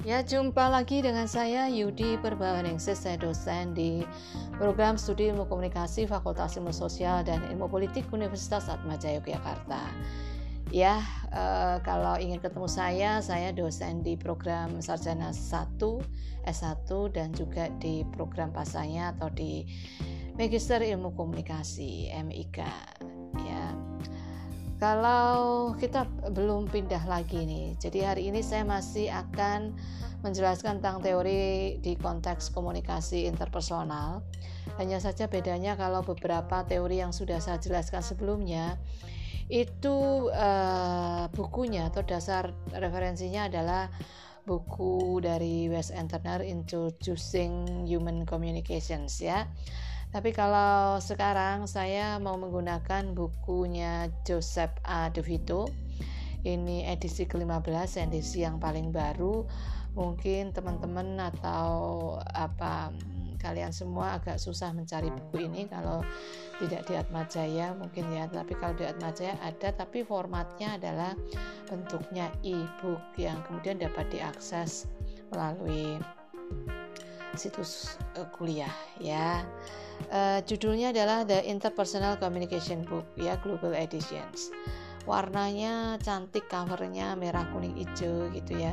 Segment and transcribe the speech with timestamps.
[0.00, 4.00] Ya, jumpa lagi dengan saya Yudi Perbawaningsih, saya dosen di
[4.56, 9.92] program studi ilmu komunikasi Fakultas Ilmu Sosial dan Ilmu Politik Universitas Atmajaya Yogyakarta.
[10.72, 16.00] Ya, eh, kalau ingin ketemu saya, saya dosen di program Sarjana 1,
[16.48, 19.68] S1 dan juga di program pasanya atau di
[20.40, 22.58] Magister Ilmu Komunikasi MIK.
[23.44, 23.76] Ya,
[24.80, 29.76] kalau kita belum pindah lagi nih, jadi hari ini saya masih akan
[30.24, 34.24] menjelaskan tentang teori di konteks komunikasi interpersonal.
[34.80, 38.80] Hanya saja bedanya kalau beberapa teori yang sudah saya jelaskan sebelumnya
[39.52, 43.92] itu uh, bukunya atau dasar referensinya adalah
[44.48, 49.44] buku dari Wes Turner Introducing Human Communications ya.
[50.10, 55.06] Tapi kalau sekarang saya mau menggunakan bukunya Joseph A.
[55.06, 55.70] De Vito.
[56.40, 59.46] Ini edisi ke-15, edisi yang paling baru.
[59.94, 62.90] Mungkin teman-teman atau apa
[63.40, 66.04] kalian semua agak susah mencari buku ini kalau
[66.60, 71.16] tidak di Atmajaya mungkin ya tapi kalau di Atmajaya ada tapi formatnya adalah
[71.64, 74.84] bentuknya e-book yang kemudian dapat diakses
[75.32, 75.96] melalui
[77.36, 79.44] situs uh, kuliah ya.
[80.08, 84.48] Uh, judulnya adalah The Interpersonal Communication Book ya Global Editions.
[85.04, 88.72] Warnanya cantik covernya merah kuning hijau gitu ya.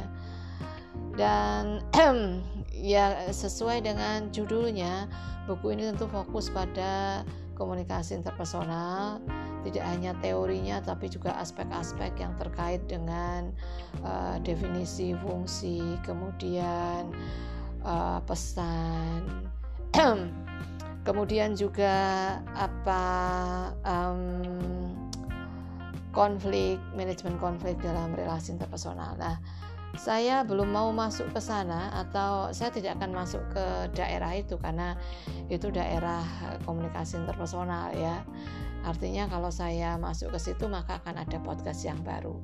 [1.19, 1.83] Dan
[2.71, 5.09] ya sesuai dengan judulnya
[5.49, 7.25] buku ini tentu fokus pada
[7.57, 9.17] komunikasi interpersonal
[9.65, 13.49] tidak hanya teorinya tapi juga aspek-aspek yang terkait dengan
[14.05, 17.09] uh, definisi fungsi kemudian
[17.87, 19.47] uh, pesan
[21.07, 21.95] kemudian juga
[22.51, 23.03] apa
[23.87, 24.43] um,
[26.11, 29.15] konflik manajemen konflik dalam relasi interpersonal.
[29.15, 29.37] Nah,
[29.95, 34.99] saya belum mau masuk ke sana atau saya tidak akan masuk ke daerah itu karena
[35.47, 36.25] itu daerah
[36.67, 38.25] komunikasi interpersonal ya.
[38.83, 42.35] Artinya kalau saya masuk ke situ maka akan ada podcast yang baru.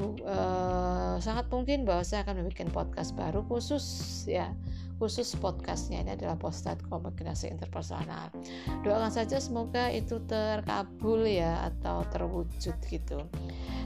[0.00, 3.84] Bu, eh, sangat mungkin bahwa saya akan membuat podcast baru khusus
[4.24, 4.48] ya
[4.96, 8.32] khusus podcastnya ini adalah postat komunikasi interpersonal
[8.80, 13.20] doakan saja semoga itu terkabul ya atau terwujud gitu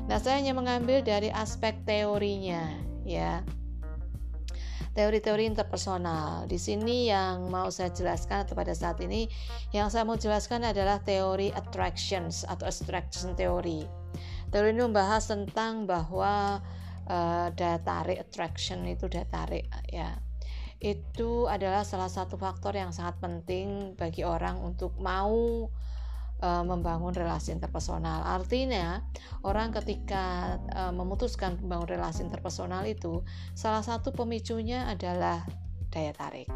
[0.07, 2.63] nah saya hanya mengambil dari aspek teorinya
[3.03, 3.43] ya
[4.95, 6.47] teori-teori interpersonal.
[6.47, 9.27] Di sini yang mau saya jelaskan atau pada saat ini
[9.75, 14.04] yang saya mau jelaskan adalah teori attractions atau attraction theory.
[14.55, 16.63] Teori ini membahas tentang bahwa
[17.11, 20.15] uh, daya tarik attraction itu daya tarik ya
[20.85, 25.73] itu adalah salah satu faktor yang sangat penting bagi orang untuk mau
[26.45, 28.21] e, membangun relasi interpersonal.
[28.21, 29.01] Artinya,
[29.49, 33.25] orang ketika e, memutuskan membangun relasi interpersonal itu
[33.57, 35.49] salah satu pemicunya adalah
[35.89, 36.53] daya tarik.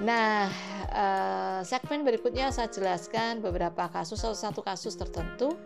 [0.00, 0.48] Nah,
[0.88, 1.04] e,
[1.68, 5.60] segmen berikutnya saya jelaskan beberapa kasus atau satu kasus tertentu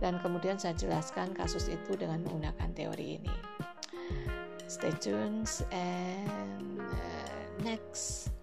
[0.00, 3.36] dan kemudian saya jelaskan kasus itu dengan menggunakan teori ini.
[4.66, 8.34] Stay tuned and uh, next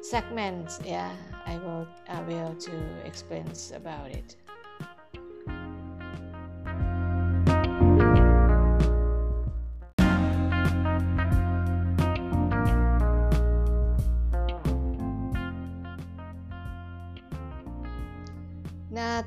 [0.00, 1.12] segment yeah
[1.44, 2.72] i will i will to
[3.04, 3.44] explain
[3.76, 4.39] about it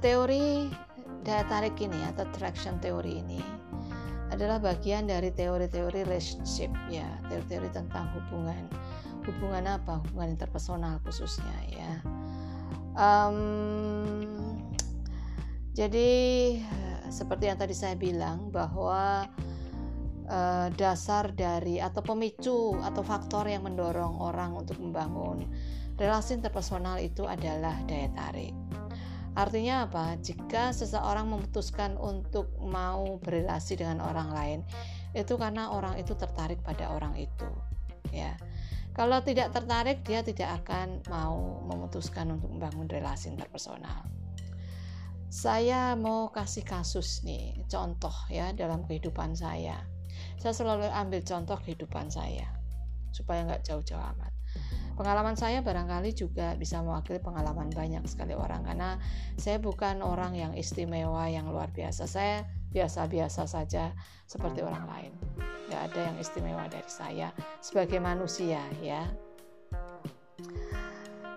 [0.03, 0.67] teori
[1.23, 3.39] daya tarik ini atau traction teori ini
[4.35, 8.67] adalah bagian dari teori-teori relationship ya teori-teori tentang hubungan.
[9.23, 10.03] Hubungan apa?
[10.03, 11.91] Hubungan interpersonal khususnya ya.
[12.99, 14.27] Um,
[15.71, 16.11] jadi
[17.07, 19.31] seperti yang tadi saya bilang bahwa
[20.27, 25.47] uh, dasar dari atau pemicu atau faktor yang mendorong orang untuk membangun
[25.95, 28.53] relasi interpersonal itu adalah daya tarik
[29.33, 30.13] Artinya apa?
[30.21, 34.59] Jika seseorang memutuskan untuk mau berrelasi dengan orang lain,
[35.17, 37.49] itu karena orang itu tertarik pada orang itu,
[38.13, 38.37] ya.
[38.93, 44.05] Kalau tidak tertarik, dia tidak akan mau memutuskan untuk membangun relasi interpersonal.
[45.33, 49.81] Saya mau kasih kasus nih, contoh ya dalam kehidupan saya.
[50.37, 52.53] Saya selalu ambil contoh kehidupan saya
[53.13, 54.32] supaya nggak jauh-jauh amat
[54.93, 59.01] pengalaman saya barangkali juga bisa mewakili pengalaman banyak sekali orang karena
[59.41, 62.05] saya bukan orang yang istimewa yang luar biasa.
[62.05, 63.93] Saya biasa-biasa saja
[64.25, 65.13] seperti orang lain.
[65.69, 69.05] Nggak ada yang istimewa dari saya sebagai manusia ya.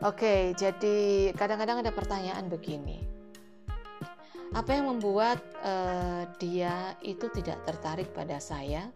[0.05, 3.01] Oke jadi kadang-kadang ada pertanyaan begini.
[4.53, 8.89] Apa yang membuat uh, dia itu tidak tertarik pada saya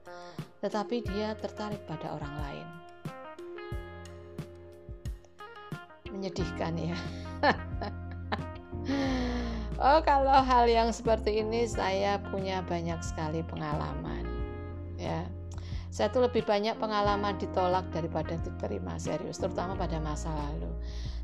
[0.61, 2.80] tetapi dia tertarik pada orang lain.
[6.21, 6.97] Menyedihkan ya.
[9.81, 14.29] oh, kalau hal yang seperti ini saya punya banyak sekali pengalaman.
[15.01, 15.25] Ya.
[15.89, 20.69] Saya tuh lebih banyak pengalaman ditolak daripada diterima serius, terutama pada masa lalu.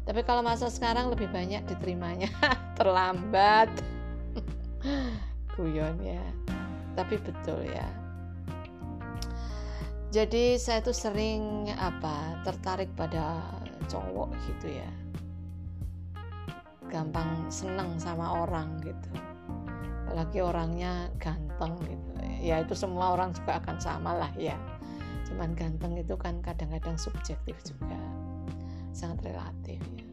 [0.08, 2.32] Tapi kalau masa sekarang lebih banyak diterimanya
[2.80, 3.68] terlambat.
[5.60, 6.24] Guyon ya.
[6.96, 8.06] Tapi betul ya
[10.16, 13.36] jadi saya tuh sering apa tertarik pada
[13.86, 14.90] cowok gitu ya.
[16.88, 19.10] Gampang seneng sama orang gitu.
[20.06, 22.10] Apalagi orangnya ganteng gitu.
[22.40, 24.56] Ya itu semua orang juga akan sama lah ya.
[25.26, 27.98] Cuman ganteng itu kan kadang-kadang subjektif juga.
[28.96, 30.08] Sangat relatif ya.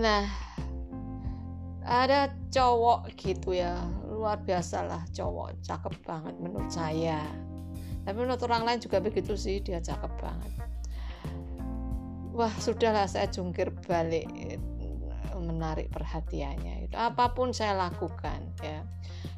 [0.00, 0.24] Nah
[1.86, 3.78] ada cowok gitu ya.
[4.08, 5.60] Luar biasa lah cowok.
[5.62, 7.20] Cakep banget menurut saya.
[8.02, 9.60] Tapi menurut orang lain juga begitu sih.
[9.60, 10.75] Dia cakep banget
[12.36, 14.28] wah sudahlah saya jungkir balik
[15.46, 16.96] menarik perhatiannya itu.
[16.96, 18.84] Apa pun saya lakukan ya.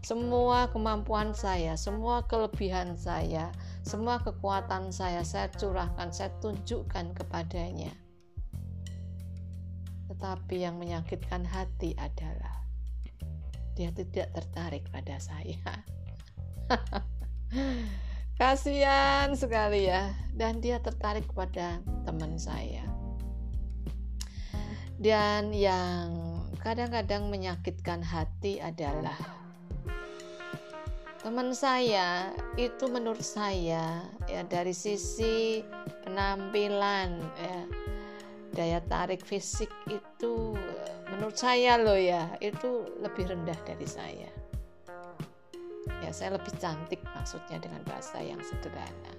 [0.02, 3.50] Semua kemampuan saya semua kelebihan saya
[3.82, 7.92] semua kekuatan saya saya curahkan saya tunjukkan kepadanya.
[10.08, 12.64] Tetapi yang menyakitkan hati adalah
[13.78, 15.54] dia tidak tertarik pada saya
[18.38, 20.14] kasihan sekali ya.
[20.32, 22.86] Dan dia tertarik kepada teman saya.
[24.98, 26.14] Dan yang
[26.62, 29.18] kadang-kadang menyakitkan hati adalah
[31.18, 35.60] teman saya itu menurut saya ya dari sisi
[36.06, 37.58] penampilan ya
[38.54, 40.54] daya tarik fisik itu
[41.10, 44.30] menurut saya loh ya itu lebih rendah dari saya
[46.04, 49.12] ya saya lebih cantik maksudnya dengan bahasa yang sederhana.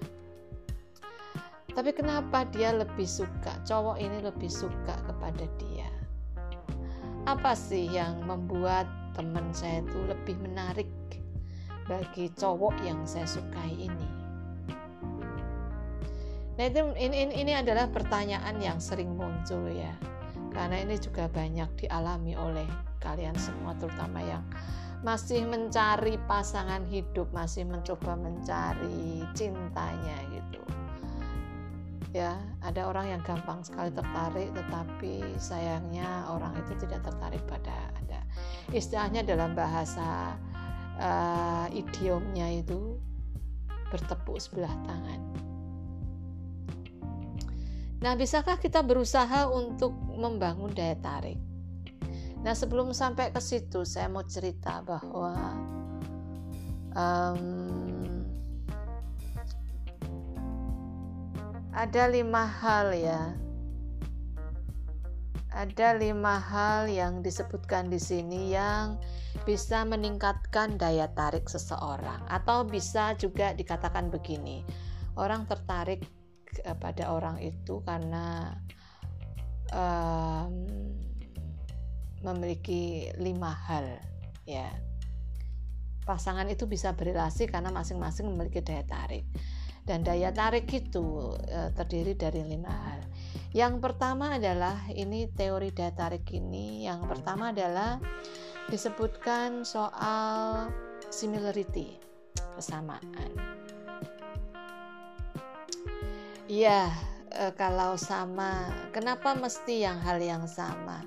[1.70, 3.54] Tapi kenapa dia lebih suka?
[3.62, 5.88] Cowok ini lebih suka kepada dia.
[7.30, 10.90] Apa sih yang membuat teman saya itu lebih menarik
[11.86, 14.10] bagi cowok yang saya sukai ini?
[16.58, 19.94] Nah itu ini, ini adalah pertanyaan yang sering muncul ya.
[20.50, 22.66] Karena ini juga banyak dialami oleh
[23.00, 24.44] kalian semua terutama yang
[25.00, 30.60] masih mencari pasangan hidup, masih mencoba mencari cintanya gitu.
[32.10, 38.20] Ya, ada orang yang gampang sekali tertarik tetapi sayangnya orang itu tidak tertarik pada ada.
[38.74, 40.34] Istilahnya dalam bahasa
[40.98, 42.98] uh, idiomnya itu
[43.88, 45.20] bertepuk sebelah tangan.
[48.00, 51.49] Nah, bisakah kita berusaha untuk membangun daya tarik?
[52.40, 55.36] Nah sebelum sampai ke situ saya mau cerita bahwa
[56.96, 57.44] um,
[61.76, 63.22] ada lima hal ya.
[65.50, 69.02] Ada lima hal yang disebutkan di sini yang
[69.42, 74.62] bisa meningkatkan daya tarik seseorang atau bisa juga dikatakan begini
[75.18, 76.06] orang tertarik
[76.78, 78.54] pada orang itu karena
[79.74, 80.54] um,
[82.20, 84.00] memiliki lima hal
[84.44, 84.68] ya.
[86.04, 89.24] Pasangan itu bisa berrelasi karena masing-masing memiliki daya tarik.
[89.84, 93.00] Dan daya tarik itu e, terdiri dari lima hal.
[93.56, 97.98] Yang pertama adalah ini teori daya tarik ini yang pertama adalah
[98.68, 100.68] disebutkan soal
[101.10, 101.98] similarity
[102.54, 103.32] kesamaan.
[106.50, 106.90] Ya
[107.30, 111.06] e, kalau sama kenapa mesti yang hal yang sama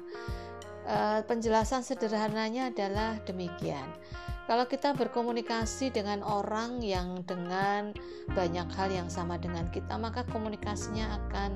[0.84, 3.88] Uh, penjelasan sederhananya adalah demikian.
[4.44, 7.96] Kalau kita berkomunikasi dengan orang yang dengan
[8.36, 11.52] banyak hal yang sama dengan kita, maka komunikasinya akan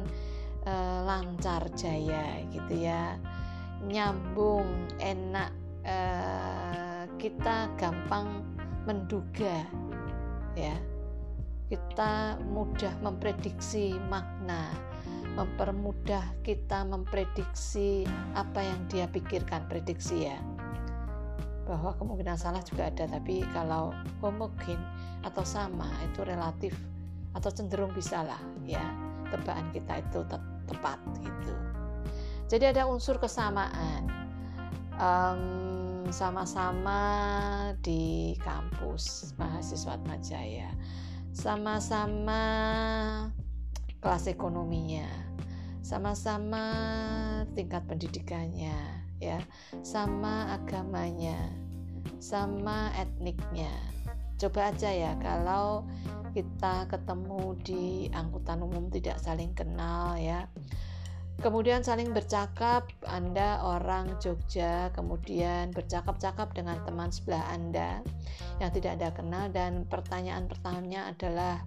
[0.64, 3.20] uh, lancar jaya, gitu ya,
[3.84, 5.52] nyambung, enak.
[5.84, 8.48] Uh, kita gampang
[8.88, 9.68] menduga,
[10.56, 10.76] ya,
[11.68, 14.72] kita mudah memprediksi makna
[15.38, 18.02] mempermudah kita memprediksi
[18.34, 20.42] apa yang dia pikirkan prediksi ya.
[21.70, 23.94] Bahwa kemungkinan salah juga ada tapi kalau
[24.26, 24.82] homogen
[25.22, 26.74] atau sama itu relatif
[27.38, 28.82] atau cenderung bisa lah ya.
[29.30, 31.54] Tebakan kita itu te tepat gitu.
[32.50, 34.10] Jadi ada unsur kesamaan.
[36.10, 37.00] Sama-sama
[37.70, 40.74] um, di kampus mahasiswa Majaya
[41.38, 42.42] sama-sama
[44.02, 45.08] kelas ekonominya,
[45.82, 46.66] sama-sama
[47.58, 48.78] tingkat pendidikannya,
[49.18, 49.40] ya,
[49.82, 51.38] sama agamanya,
[52.22, 53.72] sama etniknya,
[54.38, 55.86] coba aja ya kalau
[56.38, 60.46] kita ketemu di angkutan umum tidak saling kenal ya.
[61.38, 68.02] Kemudian saling bercakap Anda orang Jogja kemudian bercakap-cakap dengan teman sebelah Anda
[68.58, 71.62] yang tidak Anda kenal dan pertanyaan pertamanya adalah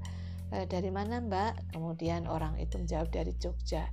[0.50, 3.88] e, dari mana Mbak kemudian orang itu menjawab dari Jogja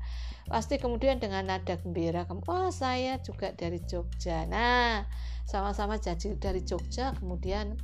[0.47, 5.05] pasti kemudian dengan nada gembira oh saya juga dari Jogja nah
[5.47, 7.77] sama-sama jadi dari Jogja kemudian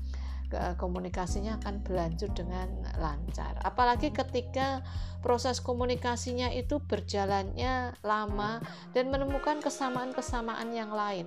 [0.78, 2.70] komunikasinya akan berlanjut dengan
[3.02, 3.58] lancar.
[3.66, 4.86] Apalagi ketika
[5.26, 8.62] proses komunikasinya itu berjalannya lama
[8.92, 11.26] dan menemukan kesamaan-kesamaan yang lain.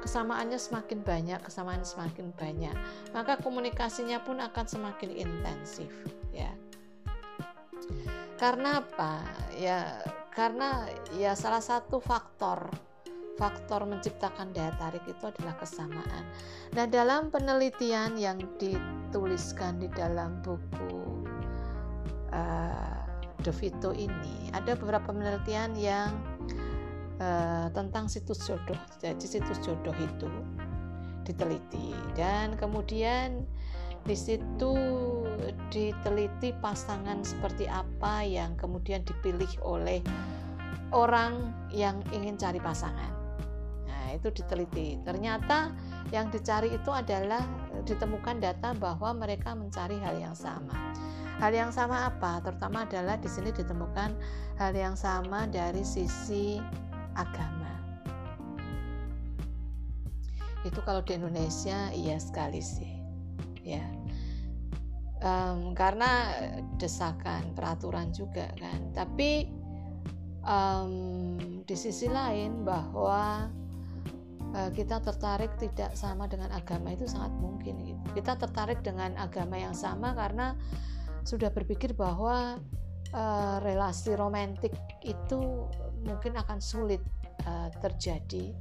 [0.00, 2.76] Kesamaannya semakin banyak, kesamaan semakin banyak,
[3.12, 5.90] maka komunikasinya pun akan semakin intensif,
[6.32, 6.48] ya.
[8.44, 9.24] Karena apa?
[9.56, 10.84] Ya, karena
[11.16, 12.68] ya salah satu faktor
[13.40, 16.28] faktor menciptakan daya tarik itu adalah kesamaan.
[16.76, 21.24] Nah, dalam penelitian yang dituliskan di dalam buku
[22.36, 23.00] uh,
[23.40, 26.12] De Vito ini, ada beberapa penelitian yang
[27.16, 28.76] uh, tentang situs jodoh.
[29.00, 30.28] Jadi situs jodoh itu
[31.24, 33.48] diteliti dan kemudian
[34.04, 34.72] di situ
[35.72, 40.04] diteliti pasangan seperti apa yang kemudian dipilih oleh
[40.92, 43.14] orang yang ingin cari pasangan
[44.14, 44.96] itu diteliti.
[45.02, 45.74] Ternyata
[46.14, 47.42] yang dicari itu adalah
[47.74, 50.72] e, ditemukan data bahwa mereka mencari hal yang sama.
[51.42, 52.38] Hal yang sama apa?
[52.46, 54.14] Terutama adalah di sini ditemukan
[54.56, 56.62] hal yang sama dari sisi
[57.18, 57.74] agama.
[60.62, 62.93] Itu kalau di Indonesia iya sekali sih,
[63.64, 63.84] ya.
[65.24, 66.36] Um, karena
[66.76, 68.92] desakan peraturan juga kan.
[68.92, 69.48] Tapi
[70.44, 70.92] um,
[71.64, 73.48] di sisi lain bahwa
[74.54, 77.98] Eh, kita tertarik tidak sama dengan agama itu sangat mungkin gitu.
[78.14, 80.54] kita tertarik dengan agama yang sama karena
[81.26, 82.62] sudah berpikir bahwa
[83.10, 84.70] uh, relasi romantik
[85.02, 85.66] itu
[86.06, 87.02] mungkin akan sulit
[87.50, 88.54] uh, terjadi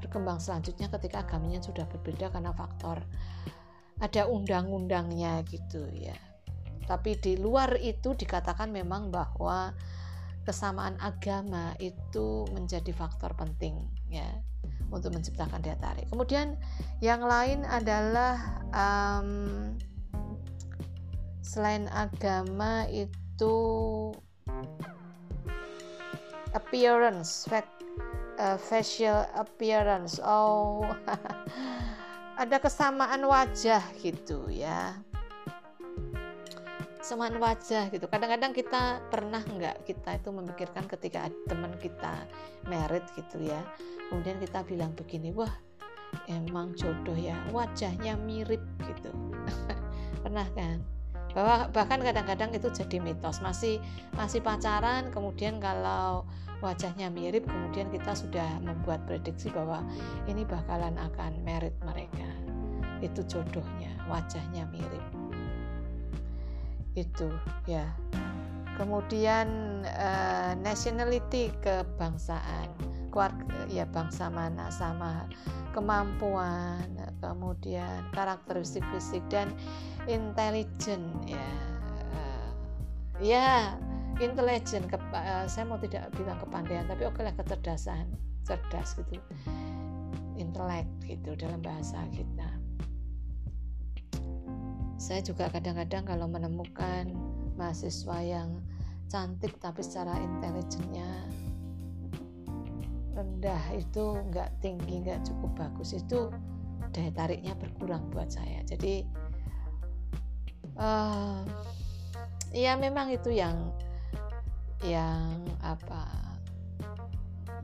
[0.00, 2.96] berkembang selanjutnya ketika agamanya sudah berbeda karena faktor
[3.98, 6.16] ada undang-undangnya gitu ya
[6.88, 9.76] tapi di luar itu dikatakan memang bahwa
[10.48, 13.76] kesamaan agama itu menjadi faktor penting
[14.08, 14.24] ya
[14.88, 16.08] untuk menciptakan daya tarik.
[16.08, 16.56] Kemudian
[17.04, 19.76] yang lain adalah um,
[21.44, 23.52] selain agama itu
[26.56, 27.44] appearance,
[28.40, 30.16] uh, facial appearance.
[30.24, 30.88] Oh,
[32.38, 34.94] ada kesamaan wajah gitu ya.
[37.02, 38.06] Kesamaan wajah gitu.
[38.06, 42.14] Kadang-kadang kita pernah nggak kita itu memikirkan ketika teman kita
[42.70, 43.58] merit gitu ya.
[44.06, 45.50] Kemudian kita bilang begini wah
[46.30, 47.34] emang jodoh ya.
[47.50, 49.10] Wajahnya mirip gitu.
[50.22, 50.78] Pernah kan?
[51.74, 53.42] Bahkan kadang-kadang itu jadi mitos.
[53.42, 53.82] Masih
[54.14, 56.22] masih pacaran kemudian kalau
[56.58, 59.86] wajahnya mirip kemudian kita sudah membuat prediksi bahwa
[60.26, 62.26] ini bakalan akan merit mereka.
[62.98, 65.04] Itu jodohnya wajahnya mirip.
[66.98, 67.30] Itu
[67.70, 67.86] ya.
[68.74, 69.48] Kemudian
[69.86, 72.70] uh, nationality kebangsaan.
[73.08, 75.26] Keluarga ya bangsa mana sama.
[75.74, 76.86] Kemampuan
[77.22, 79.50] kemudian karakteristik fisik dan
[80.10, 81.50] intelligent ya.
[82.14, 82.50] Uh,
[83.22, 83.78] ya
[84.16, 88.08] intelligent ke, uh, saya mau tidak bilang kepandaian tapi oke lah kecerdasan
[88.48, 89.20] cerdas gitu.
[90.40, 92.48] Intelek gitu dalam bahasa kita.
[94.98, 97.12] Saya juga kadang-kadang kalau menemukan
[97.54, 98.62] mahasiswa yang
[99.08, 101.06] cantik tapi secara intelijennya
[103.18, 106.30] rendah itu nggak tinggi nggak cukup bagus itu
[106.94, 108.62] daya tariknya berkurang buat saya.
[108.62, 109.02] Jadi
[110.78, 111.42] uh,
[112.54, 113.74] ya memang itu yang
[114.86, 116.06] yang apa?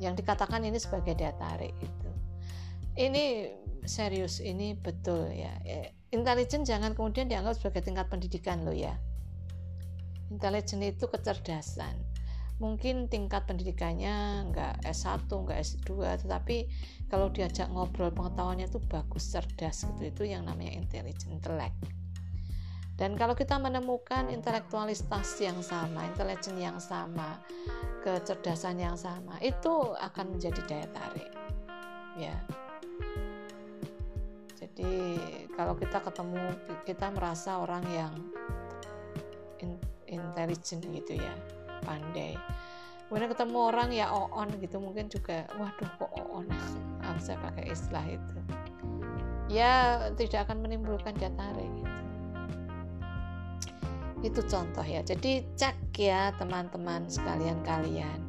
[0.02, 2.04] Yang dikatakan ini sebagai daya tarik itu
[2.94, 3.50] ini
[3.84, 5.50] serius ini betul ya.
[5.66, 8.94] Eh, intelijen jangan kemudian dianggap sebagai tingkat pendidikan loh ya.
[10.30, 11.94] Intelijen itu kecerdasan.
[12.62, 16.70] Mungkin tingkat pendidikannya enggak S1 enggak S2 tetapi
[17.10, 20.02] kalau diajak ngobrol pengetahuannya itu bagus cerdas gitu.
[20.06, 21.74] Itu yang namanya intelijen intelek
[22.94, 27.42] dan kalau kita menemukan intelektualitas yang sama, intelijen yang sama,
[28.06, 31.30] kecerdasan yang sama, itu akan menjadi daya tarik.
[32.14, 32.38] Ya.
[34.54, 35.18] Jadi
[35.58, 36.54] kalau kita ketemu
[36.86, 38.14] kita merasa orang yang
[39.58, 39.74] in,
[40.06, 41.34] intelligent gitu ya,
[41.82, 42.38] pandai.
[43.10, 46.46] Kemudian ketemu orang ya on gitu mungkin juga waduh kok on.
[47.26, 48.38] Saya pakai istilah itu.
[49.50, 52.03] Ya tidak akan menimbulkan daya tarik gitu.
[54.24, 55.04] Itu contoh ya.
[55.04, 58.20] Jadi cek ya teman-teman sekalian kalian.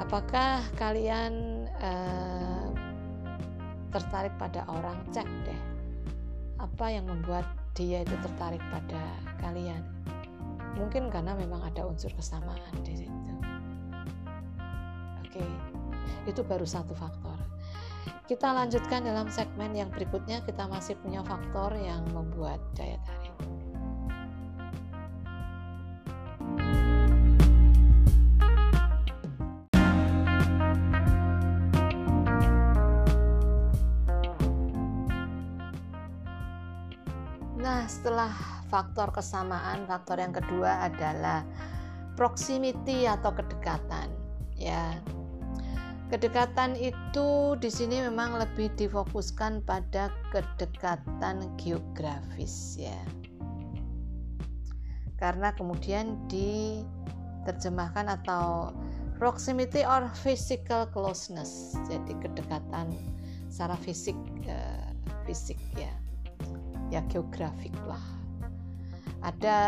[0.00, 2.72] Apakah kalian uh,
[3.92, 4.96] tertarik pada orang?
[5.12, 5.60] Cek deh.
[6.56, 7.44] Apa yang membuat
[7.76, 9.02] dia itu tertarik pada
[9.44, 9.84] kalian?
[10.80, 13.32] Mungkin karena memang ada unsur kesamaan di situ.
[15.28, 15.44] Oke.
[16.24, 17.36] Itu baru satu faktor.
[18.24, 20.40] Kita lanjutkan dalam segmen yang berikutnya.
[20.44, 23.47] Kita masih punya faktor yang membuat daya tarik
[37.98, 38.30] setelah
[38.70, 41.42] faktor kesamaan, faktor yang kedua adalah
[42.14, 44.06] proximity atau kedekatan.
[44.54, 45.02] Ya,
[46.06, 53.02] kedekatan itu di sini memang lebih difokuskan pada kedekatan geografis ya.
[55.18, 58.70] Karena kemudian diterjemahkan atau
[59.18, 62.94] proximity or physical closeness, jadi kedekatan
[63.50, 64.14] secara fisik
[64.46, 64.86] uh,
[65.26, 65.90] fisik ya
[66.88, 68.02] ya geografik lah.
[69.24, 69.58] Ada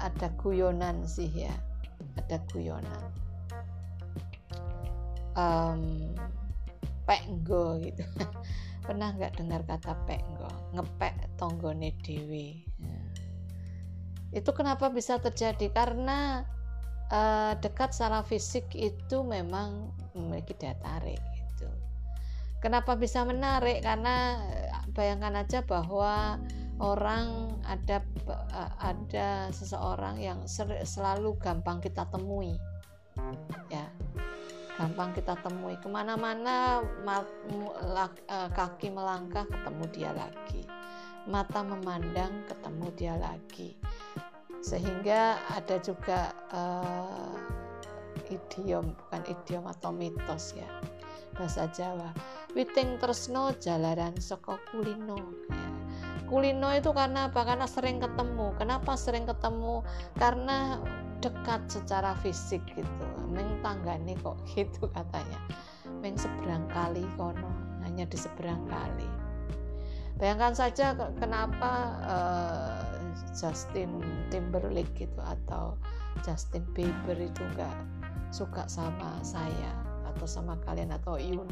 [0.00, 1.54] ada guyonan sih ya.
[2.20, 3.02] Ada guyonan.
[5.34, 6.14] Um,
[7.04, 8.06] pekgo gitu.
[8.86, 12.64] Pernah nggak dengar kata pekgo ngepek tonggone dewi
[14.34, 15.70] itu kenapa bisa terjadi?
[15.70, 16.42] Karena
[17.14, 21.22] uh, dekat secara fisik itu memang memiliki daya tarik
[22.64, 23.84] kenapa bisa menarik?
[23.84, 24.40] Karena
[24.96, 26.40] bayangkan aja bahwa
[26.80, 28.00] orang ada
[28.80, 30.40] ada seseorang yang
[30.88, 32.56] selalu gampang kita temui.
[33.68, 33.84] Ya
[34.80, 35.76] gampang kita temui.
[35.78, 36.80] Ke mana-mana
[38.26, 40.64] e, kaki melangkah ketemu dia lagi.
[41.28, 43.76] Mata memandang ketemu dia lagi.
[44.64, 47.36] Sehingga ada juga uh,
[48.32, 50.64] idiom bukan idiom atau mitos ya
[51.36, 52.14] bahasa Jawa
[52.54, 55.18] Witing Tresno jalaran soko kulino.
[55.50, 55.66] Ya.
[56.30, 57.42] kulino itu karena apa?
[57.42, 58.54] Karena sering ketemu.
[58.54, 59.82] Kenapa sering ketemu?
[60.14, 60.78] Karena
[61.18, 63.06] dekat secara fisik gitu.
[63.26, 65.42] Meng tanggane kok gitu katanya.
[65.98, 67.50] Meng seberang kali kono
[67.82, 69.10] hanya di seberang kali.
[70.14, 72.86] Bayangkan saja kenapa uh,
[73.34, 73.98] Justin
[74.30, 75.74] Timberlake gitu atau
[76.22, 77.74] Justin Bieber itu enggak
[78.30, 79.83] suka sama saya
[80.14, 81.46] atau sama kalian atau Yun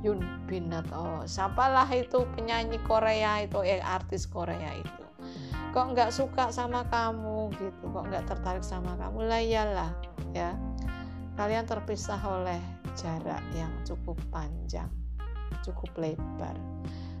[0.00, 5.04] Yun Bin atau siapalah itu penyanyi Korea itu eh artis Korea itu.
[5.76, 9.28] Kok nggak suka sama kamu gitu kok nggak tertarik sama kamu?
[9.28, 9.90] Lah iyalah
[10.32, 10.56] ya.
[11.36, 12.60] Kalian terpisah oleh
[12.96, 14.88] jarak yang cukup panjang
[15.66, 16.54] cukup lebar.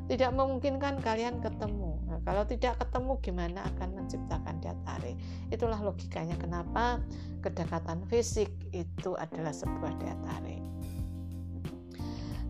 [0.06, 1.98] Tidak memungkinkan kalian ketemu.
[2.06, 5.18] Nah, kalau tidak ketemu gimana akan menciptakan daya tarik?
[5.50, 7.02] Itulah logikanya kenapa
[7.42, 10.62] kedekatan fisik itu adalah sebuah daya tarik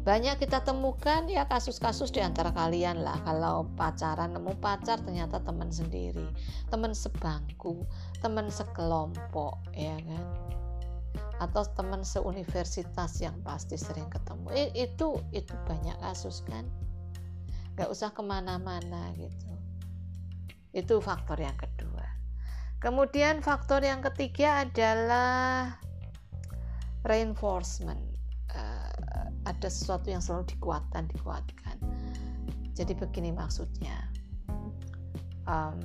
[0.06, 3.18] banyak kita temukan ya kasus-kasus di antara kalian lah.
[3.26, 6.30] Kalau pacaran nemu pacar ternyata teman sendiri
[6.70, 7.82] teman sebangku
[8.22, 10.26] teman sekelompok ya kan?
[11.42, 14.46] Atau teman seuniversitas yang pasti sering ketemu.
[14.78, 16.70] Itu itu banyak kasus kan?
[17.74, 19.50] Nggak usah ke mana-mana gitu.
[20.70, 22.06] Itu faktor yang kedua.
[22.78, 25.74] Kemudian faktor yang ketiga adalah
[27.02, 28.06] reinforcement
[29.46, 31.78] ada sesuatu yang selalu dikuatkan dikuatkan.
[32.74, 33.94] Jadi begini maksudnya.
[35.46, 35.78] Um,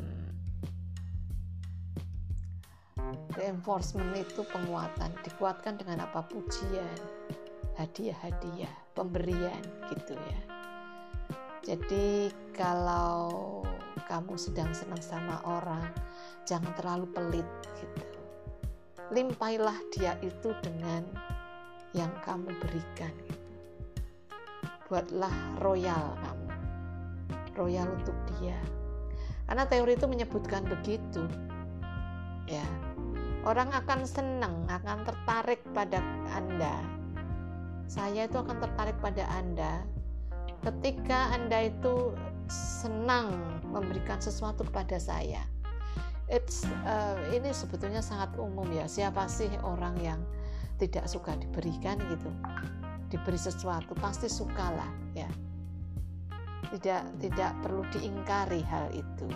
[3.37, 6.25] reinforcement itu penguatan dikuatkan dengan apa?
[6.25, 6.97] Pujian
[7.77, 9.61] hadiah-hadiah pemberian
[9.93, 10.41] gitu ya.
[11.61, 13.61] Jadi kalau
[14.09, 15.85] kamu sedang senang sama orang
[16.49, 17.47] jangan terlalu pelit
[17.77, 18.05] gitu.
[19.13, 21.05] Limpailah dia itu dengan
[21.93, 23.40] yang kamu berikan gitu
[24.91, 25.31] buatlah
[25.63, 26.47] royal kamu.
[27.55, 28.59] Royal untuk dia.
[29.47, 31.23] Karena teori itu menyebutkan begitu.
[32.43, 32.67] Ya.
[33.47, 36.03] Orang akan senang akan tertarik pada
[36.35, 36.75] anda.
[37.87, 39.87] Saya itu akan tertarik pada anda.
[40.59, 42.11] Ketika anda itu
[42.51, 43.31] senang
[43.71, 45.41] memberikan sesuatu kepada saya.
[46.27, 48.85] It's, uh, ini sebetulnya sangat umum ya.
[48.91, 50.19] Siapa sih orang yang
[50.79, 52.31] tidak suka diberikan gitu
[53.11, 55.27] diberi sesuatu pasti sukalah ya.
[56.71, 59.27] Tidak tidak perlu diingkari hal itu.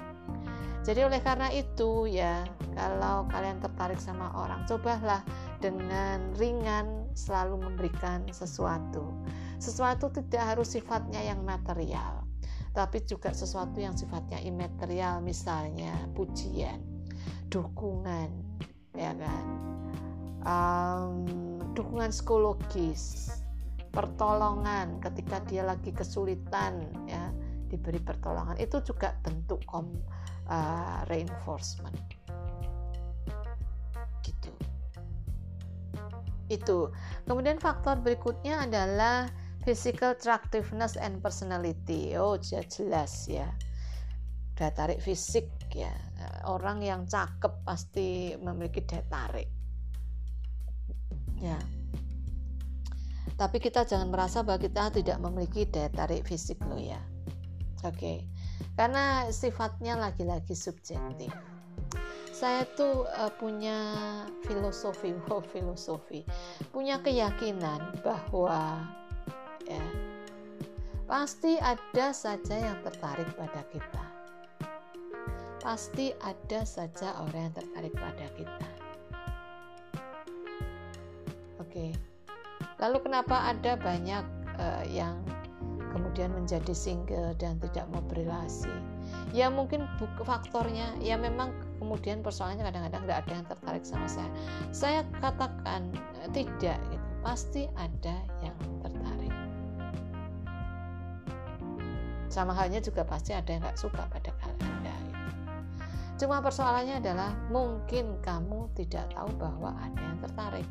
[0.85, 5.19] Jadi oleh karena itu ya kalau kalian tertarik sama orang cobalah
[5.59, 9.11] dengan ringan selalu memberikan sesuatu.
[9.59, 12.25] Sesuatu tidak harus sifatnya yang material
[12.75, 16.83] tapi juga sesuatu yang sifatnya imaterial misalnya pujian
[17.47, 18.27] dukungan
[18.91, 19.45] ya kan?
[20.45, 21.25] Um,
[21.73, 23.31] dukungan psikologis
[23.95, 27.31] pertolongan ketika dia lagi kesulitan ya
[27.71, 28.59] diberi pertolongan.
[28.59, 29.87] Itu juga bentuk kom,
[30.51, 31.95] uh, reinforcement.
[34.19, 34.51] Gitu.
[36.51, 36.91] Itu.
[37.23, 39.31] Kemudian faktor berikutnya adalah
[39.63, 42.13] physical attractiveness and personality.
[42.19, 43.47] Oh jelas ya.
[44.59, 45.91] Daya tarik fisik ya.
[46.45, 49.49] Orang yang cakep pasti memiliki daya tarik.
[51.39, 51.59] Ya
[53.35, 56.99] tapi kita jangan merasa bahwa kita tidak memiliki daya tarik fisik loh ya
[57.83, 57.95] oke.
[57.95, 58.17] Okay.
[58.75, 61.31] karena sifatnya lagi-lagi subjektif.
[62.35, 63.95] Saya tuh uh, punya
[64.43, 66.27] filosofi wow filosofi.
[66.75, 68.83] Punya keyakinan bahwa
[69.63, 69.85] ya
[71.07, 74.03] pasti ada saja yang tertarik pada kita.
[75.63, 78.69] Pasti ada saja orang yang tertarik pada kita.
[81.63, 82.14] Oke
[82.79, 84.23] lalu kenapa ada banyak
[84.59, 85.19] uh, yang
[85.95, 88.71] kemudian menjadi single dan tidak mau berrelasi?
[89.31, 89.87] Ya mungkin
[90.23, 94.29] faktornya ya memang kemudian persoalannya kadang-kadang tidak ada yang tertarik sama saya.
[94.75, 95.91] Saya katakan
[96.23, 98.53] uh, tidak gitu pasti ada yang
[98.85, 99.33] tertarik.
[102.29, 105.25] Sama halnya juga pasti ada yang nggak suka pada anda gitu.
[106.15, 110.67] cuma persoalannya adalah mungkin kamu tidak tahu bahwa ada yang tertarik.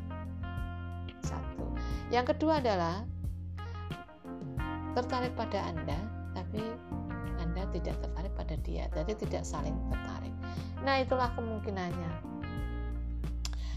[1.21, 1.54] Satu
[2.13, 3.05] yang kedua adalah
[4.95, 5.99] tertarik pada Anda,
[6.37, 6.61] tapi
[7.41, 10.33] Anda tidak tertarik pada dia, jadi tidak saling tertarik.
[10.85, 12.35] Nah, itulah kemungkinannya.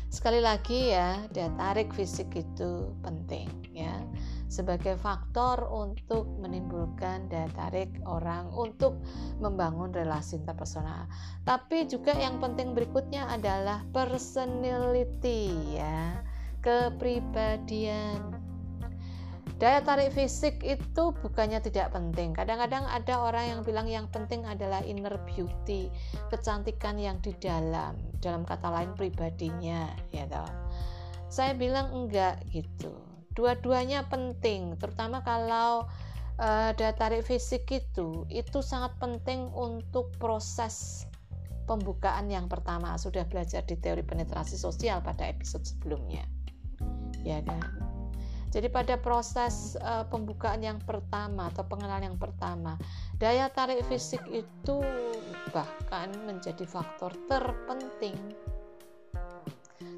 [0.08, 4.00] Sekali lagi ya, daya tarik fisik itu penting ya
[4.48, 8.96] sebagai faktor untuk menimbulkan daya tarik orang untuk
[9.36, 11.04] membangun relasi interpersonal.
[11.44, 16.24] Tapi juga yang penting berikutnya adalah personality ya
[16.62, 18.38] kepribadian.
[19.58, 22.30] Daya tarik fisik itu bukannya tidak penting.
[22.30, 25.90] Kadang-kadang ada orang yang bilang yang penting adalah inner beauty,
[26.30, 30.46] kecantikan yang di dalam, dalam kata lain pribadinya, ya toh.
[31.26, 32.94] Saya bilang enggak gitu.
[33.34, 35.90] Dua-duanya penting, terutama kalau
[36.38, 41.02] uh, daya tarik fisik itu itu sangat penting untuk proses
[41.66, 42.94] pembukaan yang pertama.
[42.94, 46.37] Sudah belajar di teori penetrasi sosial pada episode sebelumnya
[47.28, 47.60] ya kan
[48.48, 52.80] jadi pada proses uh, pembukaan yang pertama atau pengenalan yang pertama,
[53.20, 54.80] daya tarik fisik itu
[55.52, 58.16] bahkan menjadi faktor terpenting.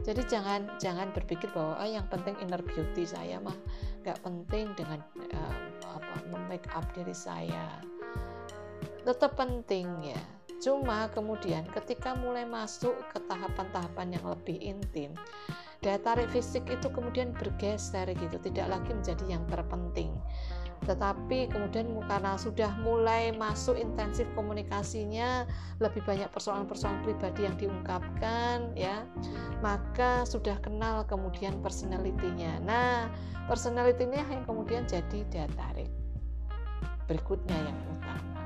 [0.03, 3.55] Jadi jangan jangan berpikir bahwa ah, yang penting inner beauty saya mah
[4.03, 4.99] nggak penting dengan
[5.31, 6.15] uh, apa
[6.51, 7.79] make up diri saya.
[9.07, 10.21] Tetap penting ya.
[10.61, 15.17] Cuma kemudian ketika mulai masuk ke tahapan-tahapan yang lebih intim,
[15.81, 20.13] daya tarik fisik itu kemudian bergeser gitu tidak lagi menjadi yang terpenting.
[20.85, 25.45] Tetapi kemudian karena sudah mulai masuk intensif komunikasinya
[25.77, 29.05] lebih banyak persoalan-persoalan pribadi yang diungkapkan ya
[29.61, 33.13] maka sudah kenal kemudian personalitinya nah
[33.45, 35.93] personalitinya yang kemudian jadi daya tarik
[37.05, 38.41] berikutnya yang utama.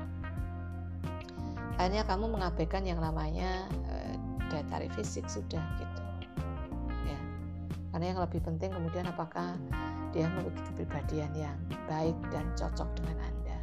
[1.77, 4.15] Akhirnya kamu mengabaikan yang namanya eh,
[4.51, 5.94] daya tarik fisik sudah gitu
[7.95, 9.55] karena yang lebih penting kemudian apakah
[10.11, 11.55] dia memiliki kepribadian yang
[11.87, 13.57] baik dan cocok dengan Anda.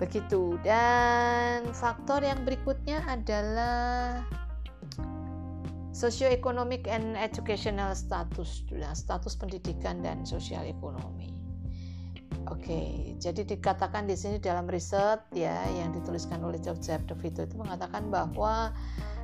[0.00, 0.56] Begitu.
[0.64, 4.24] Dan faktor yang berikutnya adalah
[5.92, 11.36] socioeconomic and educational status, nah, status pendidikan dan sosial ekonomi.
[12.48, 18.08] Oke, jadi dikatakan di sini dalam riset ya yang dituliskan oleh Joseph DeVito itu mengatakan
[18.08, 18.72] bahwa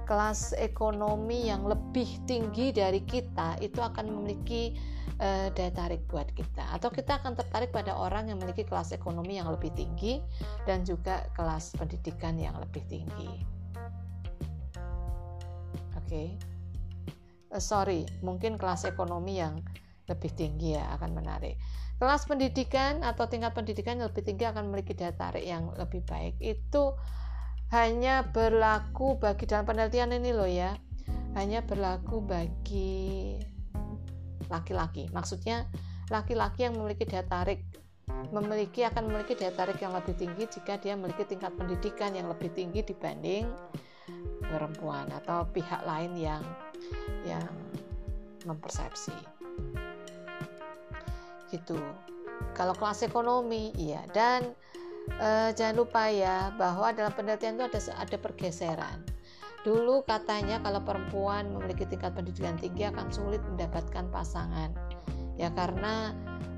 [0.04, 4.74] kelas ekonomi yang lebih tinggi dari kita itu akan memiliki
[5.22, 9.38] uh, daya tarik buat kita atau kita akan tertarik pada orang yang memiliki kelas ekonomi
[9.38, 10.18] yang lebih tinggi
[10.66, 13.30] dan juga kelas pendidikan yang lebih tinggi.
[15.96, 16.06] Oke.
[16.06, 16.28] Okay.
[17.52, 19.62] Uh, eh, sorry, mungkin kelas ekonomi yang
[20.10, 21.56] lebih tinggi ya akan menarik.
[22.02, 26.34] Kelas pendidikan atau tingkat pendidikan yang lebih tinggi akan memiliki daya tarik yang lebih baik.
[26.42, 26.98] Itu
[27.72, 30.76] hanya berlaku bagi dalam penelitian ini loh ya
[31.32, 33.40] hanya berlaku bagi
[34.52, 35.08] laki-laki.
[35.16, 35.64] Maksudnya
[36.12, 37.64] laki-laki yang memiliki daya tarik
[38.28, 42.52] memiliki akan memiliki daya tarik yang lebih tinggi jika dia memiliki tingkat pendidikan yang lebih
[42.52, 43.48] tinggi dibanding
[44.44, 46.44] perempuan atau pihak lain yang
[47.24, 47.48] yang
[48.44, 49.16] mempersepsi.
[51.48, 51.80] Gitu.
[52.52, 54.04] Kalau kelas ekonomi iya.
[54.12, 54.52] Dan
[55.18, 58.98] uh, jangan lupa ya bahwa dalam penelitian itu ada ada pergeseran.
[59.62, 64.74] Dulu katanya kalau perempuan memiliki tingkat pendidikan tinggi akan sulit mendapatkan pasangan.
[65.38, 66.10] Ya karena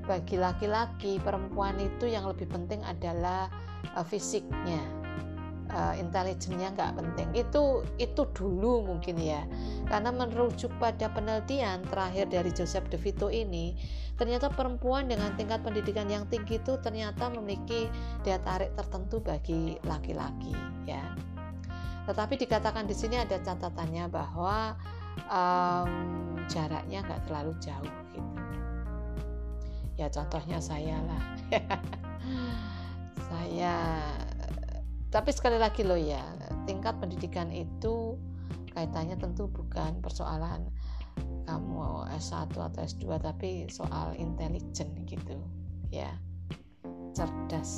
[0.05, 3.49] bagi laki-laki perempuan itu yang lebih penting adalah
[3.93, 4.81] uh, fisiknya.
[5.65, 7.29] Uh, intelijennya nggak penting.
[7.45, 9.45] Itu itu dulu mungkin ya.
[9.89, 13.77] Karena merujuk pada penelitian terakhir dari Joseph De Vito ini
[14.15, 17.91] ternyata perempuan dengan tingkat pendidikan yang tinggi itu ternyata memiliki
[18.23, 20.55] daya tarik tertentu bagi laki-laki
[20.87, 21.03] ya.
[22.05, 24.77] Tetapi dikatakan di sini ada catatannya bahwa
[25.27, 25.91] um,
[26.47, 28.41] jaraknya nggak terlalu jauh gitu.
[29.95, 31.23] Ya contohnya saya lah.
[33.25, 33.77] Saya
[35.09, 36.21] tapi sekali lagi loh ya
[36.69, 38.19] tingkat pendidikan itu
[38.75, 40.67] kaitannya tentu bukan persoalan
[41.45, 45.37] kamu S1 atau S2 tapi soal intelijen gitu.
[45.93, 46.11] Ya
[47.15, 47.71] cerdas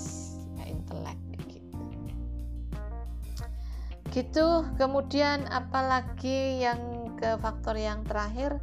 [0.58, 1.78] ya, intelek gitu.
[4.10, 4.48] Gitu.
[4.82, 8.58] Kemudian apalagi yang ke faktor yang terakhir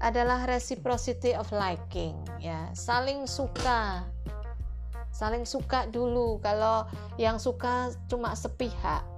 [0.00, 2.72] adalah reciprocity of liking ya.
[2.72, 4.04] Saling suka.
[5.14, 6.40] Saling suka dulu.
[6.40, 6.88] Kalau
[7.20, 9.13] yang suka cuma sepihak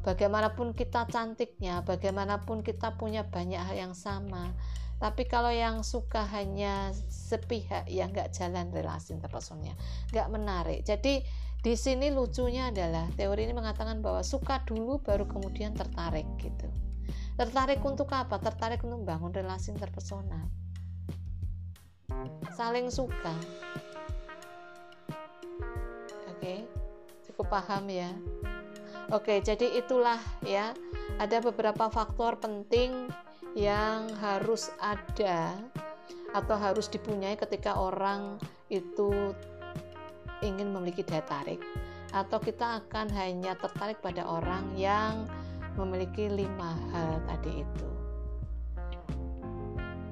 [0.00, 4.52] bagaimanapun kita cantiknya bagaimanapun kita punya banyak hal yang sama
[5.00, 9.76] tapi kalau yang suka hanya sepihak ya nggak jalan relasi interpersonalnya
[10.12, 11.24] nggak menarik jadi
[11.60, 16.68] di sini lucunya adalah teori ini mengatakan bahwa suka dulu baru kemudian tertarik gitu
[17.40, 18.36] Tertarik untuk apa?
[18.36, 20.44] Tertarik untuk membangun relasi interpersonal.
[22.52, 23.32] Saling suka.
[26.28, 26.68] Oke,
[27.24, 28.12] cukup paham ya.
[29.10, 30.70] Oke, jadi itulah ya.
[31.18, 33.10] Ada beberapa faktor penting
[33.58, 35.58] yang harus ada
[36.30, 38.38] atau harus dipunyai ketika orang
[38.70, 39.34] itu
[40.46, 41.58] ingin memiliki daya tarik
[42.14, 45.26] atau kita akan hanya tertarik pada orang yang
[45.74, 47.88] memiliki lima hal tadi itu.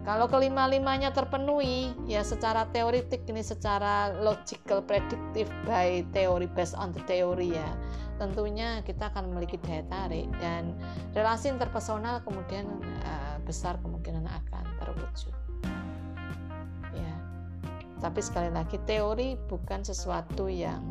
[0.02, 7.02] Kalau kelima-limanya terpenuhi, ya secara teoritik ini secara logical predictive by theory based on the
[7.04, 7.68] theory ya,
[8.18, 10.74] tentunya kita akan memiliki daya tarik dan
[11.14, 12.66] relasi interpersonal kemudian
[13.06, 15.34] uh, besar kemungkinan akan terwujud.
[16.92, 17.14] Ya,
[18.02, 20.82] tapi sekali lagi teori bukan sesuatu yang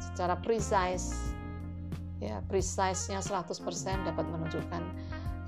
[0.00, 1.34] secara precise
[2.20, 3.64] ya precise-nya 100%
[4.04, 4.82] dapat menunjukkan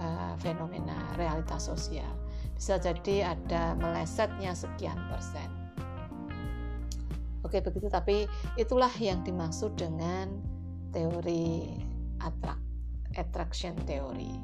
[0.01, 2.09] uh, fenomena realitas sosial.
[2.57, 5.62] Bisa jadi ada melesetnya sekian persen.
[7.53, 8.25] Oke, begitu tapi
[8.57, 10.41] itulah yang dimaksud dengan
[10.89, 11.69] teori
[12.25, 12.65] attract,
[13.21, 14.41] attraction theory.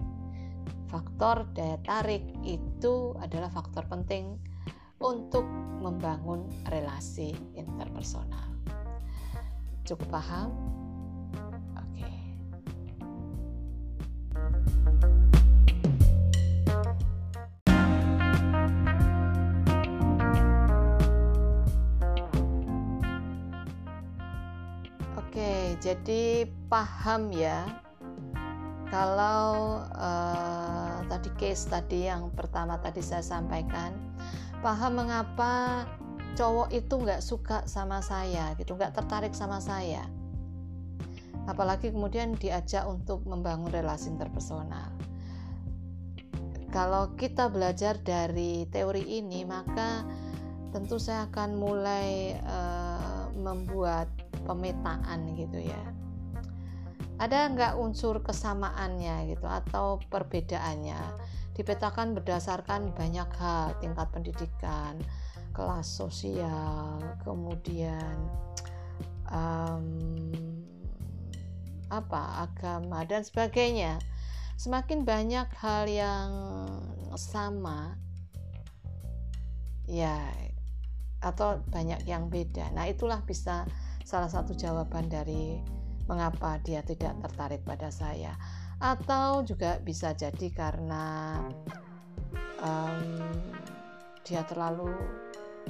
[0.92, 4.36] Faktor daya tarik itu adalah faktor penting
[5.00, 5.40] untuk
[5.80, 8.52] membangun relasi interpersonal.
[9.88, 10.52] Cukup paham?
[25.78, 27.66] Jadi paham ya
[28.88, 33.92] kalau uh, tadi case tadi yang pertama tadi saya sampaikan
[34.64, 35.84] paham mengapa
[36.38, 40.06] cowok itu nggak suka sama saya gitu nggak tertarik sama saya.
[41.50, 44.92] Apalagi kemudian diajak untuk membangun relasi interpersonal.
[46.68, 50.04] Kalau kita belajar dari teori ini maka
[50.70, 54.06] tentu saya akan mulai uh, membuat
[54.46, 55.82] pemetaan gitu ya.
[57.18, 60.98] Ada nggak unsur kesamaannya gitu atau perbedaannya?
[61.58, 64.94] Dipetakan berdasarkan banyak hal tingkat pendidikan
[65.50, 68.14] kelas sosial kemudian
[69.26, 69.82] um,
[71.90, 73.98] apa agama dan sebagainya.
[74.54, 76.30] Semakin banyak hal yang
[77.14, 77.98] sama
[79.90, 80.30] ya
[81.18, 82.70] atau banyak yang beda.
[82.74, 83.66] Nah itulah bisa
[84.08, 85.60] salah satu jawaban dari
[86.08, 88.32] mengapa dia tidak tertarik pada saya.
[88.80, 91.36] Atau juga bisa jadi karena
[92.64, 93.28] um,
[94.24, 94.88] dia terlalu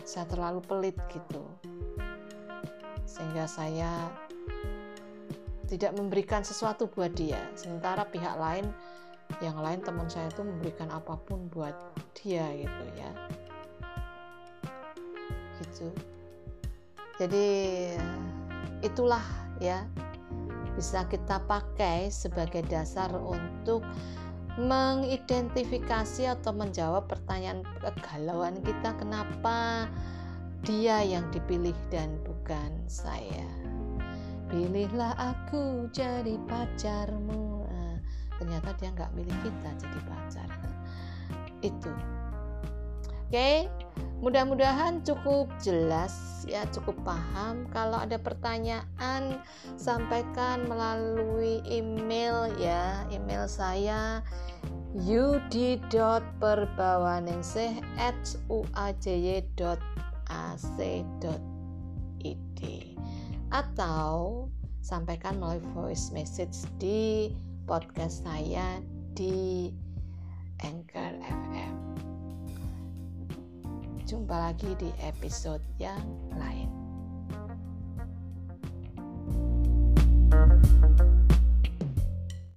[0.06, 1.42] saya terlalu pelit gitu.
[3.10, 4.06] Sehingga saya
[5.66, 7.42] tidak memberikan sesuatu buat dia.
[7.58, 8.70] Sementara pihak lain
[9.42, 11.74] yang lain teman saya itu memberikan apa pun buat
[12.14, 13.10] dia gitu ya.
[15.58, 15.90] Gitu.
[17.18, 17.46] Jadi
[18.82, 19.22] itulah
[19.58, 19.86] ya
[20.78, 23.82] bisa kita pakai sebagai dasar untuk
[24.58, 29.86] mengidentifikasi atau menjawab pertanyaan kegalauan kita kenapa
[30.66, 33.46] dia yang dipilih dan bukan saya?
[34.50, 37.62] Pilihlah aku jadi pacarmu.
[37.70, 37.96] Nah,
[38.40, 40.50] ternyata dia nggak milih kita jadi pacar.
[41.62, 41.90] Itu
[43.28, 43.68] oke
[44.18, 47.68] mudah-mudahan cukup jelas ya cukup paham.
[47.70, 49.38] Kalau ada pertanyaan
[49.76, 53.06] sampaikan melalui email ya.
[53.12, 54.24] Email saya
[54.96, 58.16] yudi.perbawaningsih at
[58.48, 59.68] uajy.ac.id
[63.48, 64.44] atau
[64.80, 67.32] sampaikan melalui voice message di
[67.68, 68.80] podcast saya
[69.12, 69.70] di
[70.64, 71.87] Anchor FM.
[74.08, 76.00] Jumpa lagi di episode yang
[76.32, 76.72] lain.